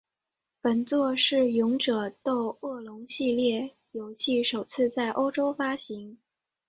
[0.61, 6.17] 本作是勇者斗恶龙系列游戏首次在欧洲发行。